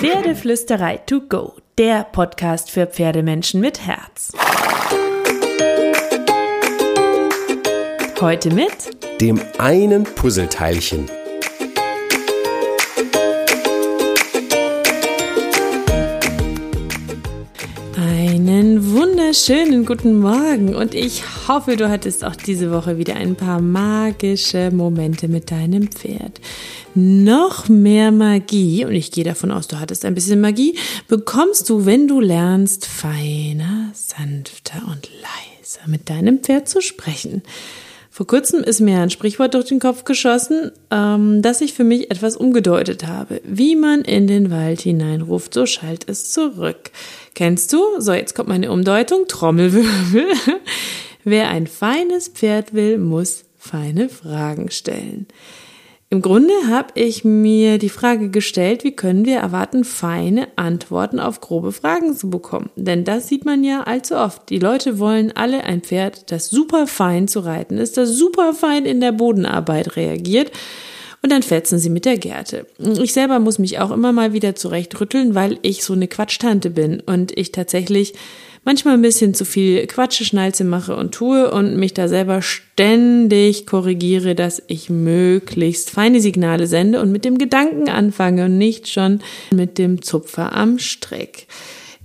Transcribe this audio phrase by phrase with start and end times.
[0.00, 4.32] Pferdeflüsterei to go, der Podcast für Pferdemenschen mit Herz.
[8.18, 8.70] Heute mit
[9.20, 11.04] dem einen Puzzleteilchen.
[17.98, 23.60] Einen wunderschönen guten Morgen und ich hoffe, du hattest auch diese Woche wieder ein paar
[23.60, 26.40] magische Momente mit deinem Pferd.
[26.94, 30.76] Noch mehr Magie, und ich gehe davon aus, du hattest ein bisschen Magie,
[31.06, 37.42] bekommst du, wenn du lernst, feiner, sanfter und leiser mit deinem Pferd zu sprechen.
[38.10, 42.10] Vor kurzem ist mir ein Sprichwort durch den Kopf geschossen, ähm, das ich für mich
[42.10, 43.40] etwas umgedeutet habe.
[43.44, 46.90] Wie man in den Wald hineinruft, so schallt es zurück.
[47.34, 47.78] Kennst du?
[47.98, 49.28] So, jetzt kommt meine Umdeutung.
[49.28, 50.26] Trommelwirbel.
[51.24, 55.26] Wer ein feines Pferd will, muss feine Fragen stellen.
[56.12, 61.40] Im Grunde habe ich mir die Frage gestellt, wie können wir erwarten, feine Antworten auf
[61.40, 62.68] grobe Fragen zu bekommen?
[62.74, 64.50] Denn das sieht man ja allzu oft.
[64.50, 68.86] Die Leute wollen alle ein Pferd, das super fein zu reiten ist, das super fein
[68.86, 70.50] in der Bodenarbeit reagiert.
[71.22, 72.66] Und dann fetzen sie mit der Gerte.
[72.78, 76.98] Ich selber muss mich auch immer mal wieder zurechtrütteln, weil ich so eine Quatschtante bin
[76.98, 78.14] und ich tatsächlich
[78.70, 83.66] manchmal ein bisschen zu viel Quatsche, Schnalze mache und tue und mich da selber ständig
[83.66, 89.22] korrigiere, dass ich möglichst feine Signale sende und mit dem Gedanken anfange und nicht schon
[89.52, 91.48] mit dem Zupfer am Strick.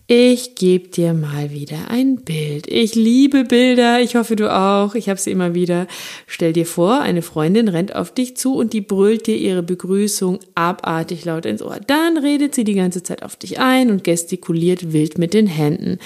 [0.08, 2.66] Ich gebe dir mal wieder ein Bild.
[2.66, 4.02] Ich liebe Bilder.
[4.02, 4.96] Ich hoffe du auch.
[4.96, 5.86] Ich habe sie immer wieder.
[6.26, 10.40] Stell dir vor, eine Freundin rennt auf dich zu und die brüllt dir ihre Begrüßung
[10.56, 11.78] abartig laut ins Ohr.
[11.86, 16.00] Dann redet sie die ganze Zeit auf dich ein und gestikuliert wild mit den Händen.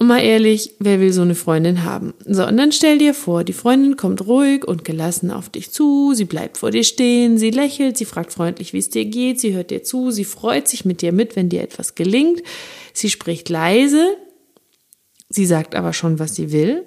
[0.00, 2.14] Und mal ehrlich, wer will so eine Freundin haben?
[2.24, 6.14] So, und dann stell dir vor, die Freundin kommt ruhig und gelassen auf dich zu,
[6.14, 9.52] sie bleibt vor dir stehen, sie lächelt, sie fragt freundlich, wie es dir geht, sie
[9.52, 12.42] hört dir zu, sie freut sich mit dir mit, wenn dir etwas gelingt,
[12.94, 14.16] sie spricht leise,
[15.28, 16.86] sie sagt aber schon, was sie will.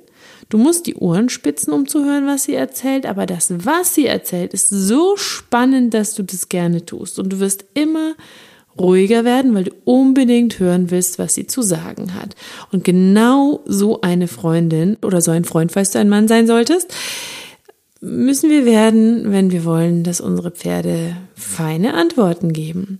[0.49, 4.07] Du musst die Ohren spitzen, um zu hören, was sie erzählt, aber das, was sie
[4.07, 7.19] erzählt, ist so spannend, dass du das gerne tust.
[7.19, 8.15] Und du wirst immer
[8.79, 12.35] ruhiger werden, weil du unbedingt hören willst, was sie zu sagen hat.
[12.71, 16.93] Und genau so eine Freundin oder so ein Freund, falls du ein Mann sein solltest,
[18.03, 22.99] müssen wir werden, wenn wir wollen, dass unsere Pferde feine Antworten geben.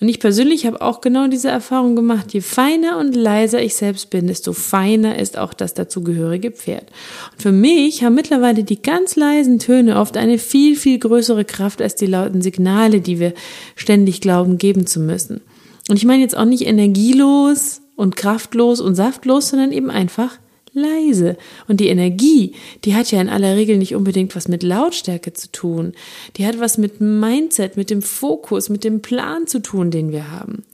[0.00, 2.32] Und ich persönlich habe auch genau diese Erfahrung gemacht.
[2.32, 6.86] Je feiner und leiser ich selbst bin, desto feiner ist auch das dazugehörige Pferd.
[7.32, 11.82] Und für mich haben mittlerweile die ganz leisen Töne oft eine viel, viel größere Kraft
[11.82, 13.34] als die lauten Signale, die wir
[13.76, 15.42] ständig glauben geben zu müssen.
[15.90, 20.38] Und ich meine jetzt auch nicht energielos und kraftlos und saftlos, sondern eben einfach
[20.80, 21.36] leise.
[21.66, 25.50] Und die Energie, die hat ja in aller Regel nicht unbedingt was mit Lautstärke zu
[25.50, 25.92] tun.
[26.36, 30.30] Die hat was mit Mindset, mit dem Fokus, mit dem Plan zu tun, den wir
[30.30, 30.64] haben.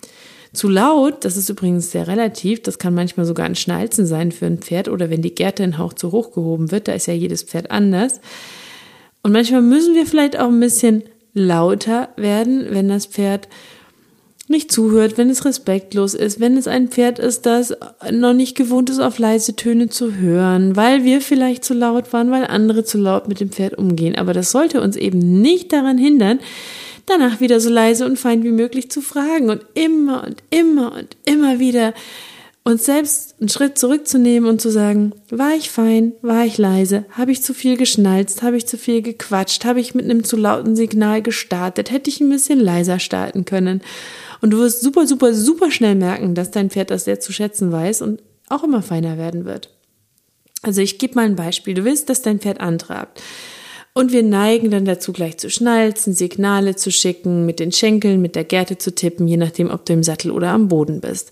[0.53, 4.47] Zu laut, das ist übrigens sehr relativ, das kann manchmal sogar ein Schnalzen sein für
[4.47, 7.15] ein Pferd oder wenn die Gerte ein Hauch zu hoch gehoben wird, da ist ja
[7.15, 8.21] jedes Pferd anders.
[9.23, 13.49] Und manchmal müssen wir vielleicht auch ein bisschen lauter werden, wenn das Pferd
[14.49, 17.75] nicht zuhört, wenn es respektlos ist, wenn es ein Pferd ist, das
[18.11, 22.31] noch nicht gewohnt ist, auf leise Töne zu hören, weil wir vielleicht zu laut waren,
[22.31, 24.17] weil andere zu laut mit dem Pferd umgehen.
[24.17, 26.41] Aber das sollte uns eben nicht daran hindern,
[27.07, 31.17] danach wieder so leise und fein wie möglich zu fragen und immer und immer und
[31.25, 31.95] immer wieder
[32.65, 37.31] uns selbst einen Schritt zurückzunehmen und zu sagen, war ich fein, war ich leise, habe
[37.31, 40.75] ich zu viel geschnalzt, habe ich zu viel gequatscht, habe ich mit einem zu lauten
[40.75, 43.83] Signal gestartet, hätte ich ein bisschen leiser starten können.
[44.41, 47.71] Und du wirst super, super, super schnell merken, dass dein Pferd das sehr zu schätzen
[47.71, 49.69] weiß und auch immer feiner werden wird.
[50.63, 51.75] Also ich gebe mal ein Beispiel.
[51.75, 53.23] Du willst, dass dein Pferd antrabt.
[53.97, 58.35] Und wir neigen dann dazu, gleich zu schnalzen, Signale zu schicken, mit den Schenkeln, mit
[58.35, 61.31] der Gerte zu tippen, je nachdem, ob du im Sattel oder am Boden bist.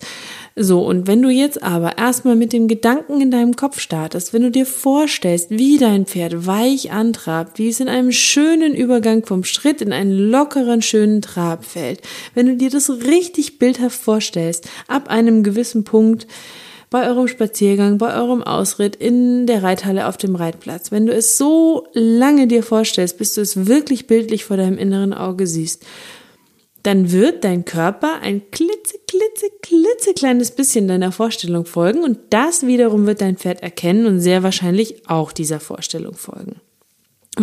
[0.55, 4.43] So, und wenn du jetzt aber erstmal mit dem Gedanken in deinem Kopf startest, wenn
[4.43, 9.43] du dir vorstellst, wie dein Pferd weich antrabt, wie es in einem schönen Übergang vom
[9.43, 12.01] Schritt in einen lockeren, schönen Trab fällt,
[12.35, 16.27] wenn du dir das richtig bildhaft vorstellst, ab einem gewissen Punkt,
[16.91, 20.91] bei eurem Spaziergang, bei eurem Ausritt in der Reithalle auf dem Reitplatz.
[20.91, 25.11] Wenn du es so lange dir vorstellst, bis du es wirklich bildlich vor deinem inneren
[25.11, 25.83] Auge siehst,
[26.83, 32.67] dann wird dein Körper ein klitze, klitze, klitze kleines bisschen deiner Vorstellung folgen und das
[32.67, 36.59] wiederum wird dein Pferd erkennen und sehr wahrscheinlich auch dieser Vorstellung folgen.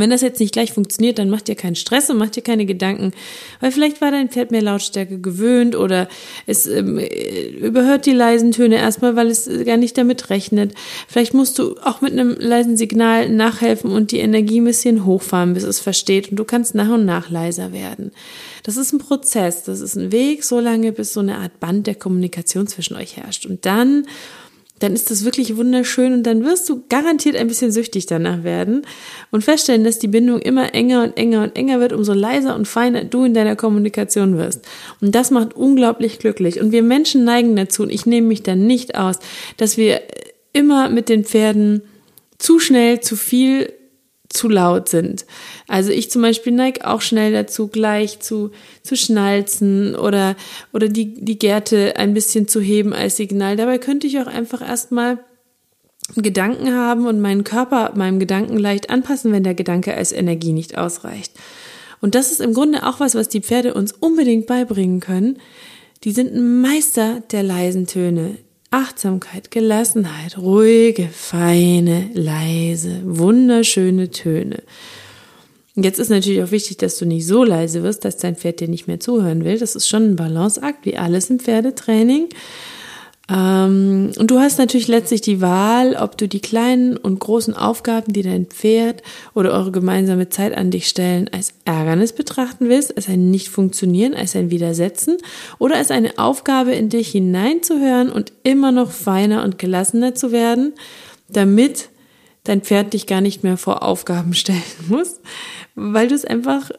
[0.00, 2.66] Wenn das jetzt nicht gleich funktioniert, dann macht dir keinen Stress und macht dir keine
[2.66, 3.12] Gedanken,
[3.60, 6.08] weil vielleicht war dein Pferd mehr Lautstärke gewöhnt oder
[6.46, 10.74] es ähm, überhört die leisen Töne erstmal, weil es gar nicht damit rechnet.
[11.08, 15.54] Vielleicht musst du auch mit einem leisen Signal nachhelfen und die Energie ein bisschen hochfahren,
[15.54, 18.12] bis es versteht und du kannst nach und nach leiser werden.
[18.62, 21.86] Das ist ein Prozess, das ist ein Weg, so lange, bis so eine Art Band
[21.86, 23.46] der Kommunikation zwischen euch herrscht.
[23.46, 24.06] Und dann
[24.80, 28.82] dann ist das wirklich wunderschön und dann wirst du garantiert ein bisschen süchtig danach werden
[29.30, 32.66] und feststellen, dass die Bindung immer enger und enger und enger wird, umso leiser und
[32.66, 34.66] feiner du in deiner Kommunikation wirst.
[35.00, 36.60] Und das macht unglaublich glücklich.
[36.60, 39.18] Und wir Menschen neigen dazu, und ich nehme mich da nicht aus,
[39.56, 40.00] dass wir
[40.52, 41.82] immer mit den Pferden
[42.38, 43.72] zu schnell, zu viel
[44.30, 45.26] zu laut sind.
[45.68, 50.36] Also ich zum Beispiel neige auch schnell dazu, gleich zu, zu schnalzen oder,
[50.72, 53.56] oder die, die Gärte ein bisschen zu heben als Signal.
[53.56, 55.18] Dabei könnte ich auch einfach erstmal
[56.14, 60.78] Gedanken haben und meinen Körper meinem Gedanken leicht anpassen, wenn der Gedanke als Energie nicht
[60.78, 61.32] ausreicht.
[62.00, 65.38] Und das ist im Grunde auch was, was die Pferde uns unbedingt beibringen können.
[66.04, 68.38] Die sind Meister der leisen Töne.
[68.72, 74.62] Achtsamkeit, Gelassenheit, ruhige, feine, leise, wunderschöne Töne.
[75.74, 78.68] Jetzt ist natürlich auch wichtig, dass du nicht so leise wirst, dass dein Pferd dir
[78.68, 79.58] nicht mehr zuhören will.
[79.58, 82.28] Das ist schon ein Balanceakt, wie alles im Pferdetraining.
[83.30, 88.12] Ähm, und du hast natürlich letztlich die Wahl, ob du die kleinen und großen Aufgaben,
[88.12, 89.02] die dein Pferd
[89.34, 94.34] oder eure gemeinsame Zeit an dich stellen, als Ärgernis betrachten willst, als ein Nicht-Funktionieren, als
[94.34, 95.18] ein Widersetzen
[95.58, 100.72] oder als eine Aufgabe, in dich hineinzuhören und immer noch feiner und gelassener zu werden,
[101.28, 101.88] damit
[102.44, 105.20] dein Pferd dich gar nicht mehr vor Aufgaben stellen muss,
[105.76, 106.70] weil du es einfach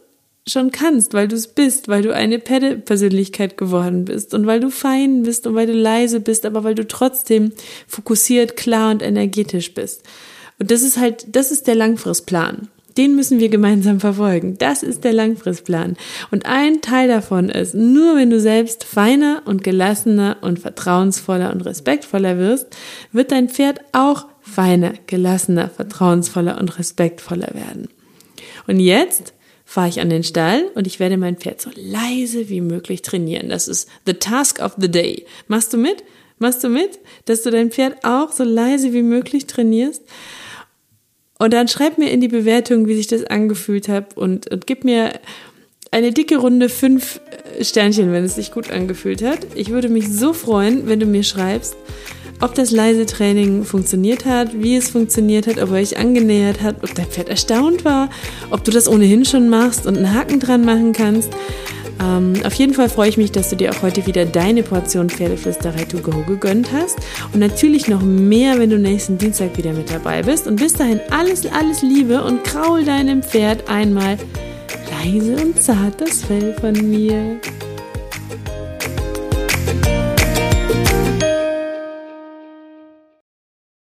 [0.47, 4.71] schon kannst, weil du es bist, weil du eine Pferde-Persönlichkeit geworden bist und weil du
[4.71, 7.51] fein bist und weil du leise bist, aber weil du trotzdem
[7.87, 10.03] fokussiert, klar und energetisch bist.
[10.59, 12.69] Und das ist halt, das ist der Langfristplan.
[12.97, 14.57] Den müssen wir gemeinsam verfolgen.
[14.57, 15.95] Das ist der Langfristplan.
[16.29, 21.61] Und ein Teil davon ist, nur wenn du selbst feiner und gelassener und vertrauensvoller und
[21.61, 22.67] respektvoller wirst,
[23.13, 27.87] wird dein Pferd auch feiner, gelassener, vertrauensvoller und respektvoller werden.
[28.67, 29.33] Und jetzt
[29.71, 33.47] fahre ich an den Stall und ich werde mein Pferd so leise wie möglich trainieren.
[33.47, 35.25] Das ist the task of the day.
[35.47, 36.03] Machst du mit?
[36.39, 40.03] Machst du mit, dass du dein Pferd auch so leise wie möglich trainierst?
[41.39, 44.83] Und dann schreib mir in die Bewertung, wie sich das angefühlt hat und, und gib
[44.83, 45.13] mir
[45.89, 47.21] eine dicke Runde fünf
[47.61, 49.39] Sternchen, wenn es sich gut angefühlt hat.
[49.55, 51.77] Ich würde mich so freuen, wenn du mir schreibst,
[52.41, 56.83] ob das leise Training funktioniert hat, wie es funktioniert hat, ob er euch angenähert hat,
[56.83, 58.09] ob dein Pferd erstaunt war,
[58.49, 61.31] ob du das ohnehin schon machst und einen Haken dran machen kannst.
[62.01, 65.09] Ähm, auf jeden Fall freue ich mich, dass du dir auch heute wieder deine Portion
[65.09, 66.97] Pferdeflüsterei to go gegönnt hast.
[67.33, 70.47] Und natürlich noch mehr, wenn du nächsten Dienstag wieder mit dabei bist.
[70.47, 74.17] Und bis dahin alles, alles Liebe und kraul deinem Pferd einmal
[75.03, 77.39] leise und zart das Fell von mir.